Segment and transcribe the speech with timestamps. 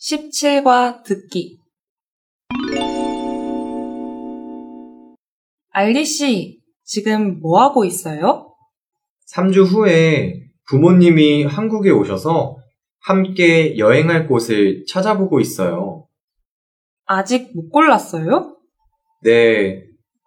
[0.00, 1.58] 17과 듣기
[5.70, 8.54] 알리 씨, 지금 뭐 하고 있어요?
[9.32, 12.56] 3주 후에 부모님이 한국에 오셔서
[13.00, 16.06] 함께 여행할 곳을 찾아보고 있어요.
[17.06, 18.56] 아직 못 골랐어요?
[19.22, 19.82] 네,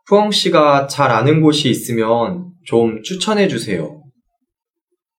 [0.05, 4.04] 푸엉 씨가 잘 아는 곳이 있으면 좀 추천해 주세요.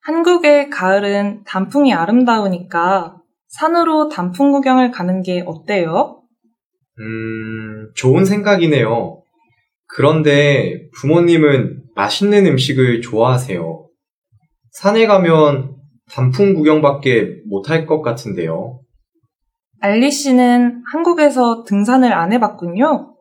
[0.03, 3.18] 한국의 가을은 단풍이 아름다우니까
[3.49, 6.23] 산으로 단풍 구경을 가는 게 어때요?
[7.01, 9.23] 음, 좋은 생각이네요.
[9.87, 13.89] 그런데 부모님은 맛있는 음식을 좋아하세요.
[14.73, 15.77] 산에 가면
[16.11, 18.81] 단풍 구경밖에 못할 것 같은데요.
[19.81, 23.15] 알리 씨는 한국에서 등산을 안 해봤군요.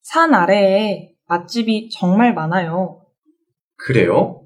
[0.00, 3.00] 산 아래에 맛집이 정말 많아요.
[3.76, 4.42] 그래요?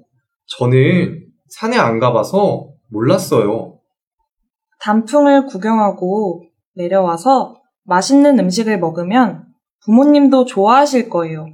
[0.57, 3.76] 저는 산에 안 가봐서 몰랐어요.
[4.79, 6.43] 단풍을 구경하고
[6.75, 9.45] 내려와서 맛있는 음식을 먹으면
[9.85, 11.47] 부모님도 좋아하실 거예요.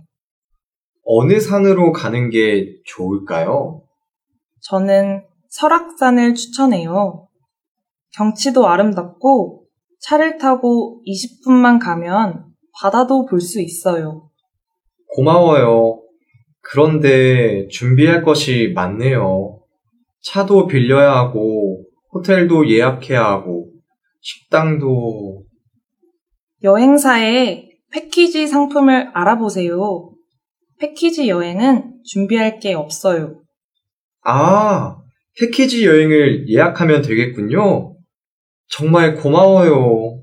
[1.05, 3.83] 어느 산으로 가는 게 좋을까요?
[4.61, 7.27] 저는 설악산을 추천해요.
[8.15, 9.65] 경치도 아름답고
[10.01, 12.45] 차를 타고 20분만 가면
[12.79, 14.29] 바다도 볼 수 있어요.
[15.15, 16.01] 고마워요.
[16.61, 19.59] 그런데 준비할 것이 많네요.
[20.23, 21.82] 차도 빌려야 하고,
[22.13, 23.69] 호텔도 예약해야 하고,
[24.21, 25.43] 식당도,
[26.63, 30.11] 여행사에 패키지 상품을 알아보세요.
[30.79, 33.41] 패키지 여행은 준비할 게 없어요.
[34.23, 34.97] 아,
[35.39, 37.95] 패키지 여행을 예약하면 되겠군요.
[38.69, 40.22] 정말 고마워요.